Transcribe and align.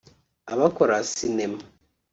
abakora 0.53 0.95
sinema 1.13 1.59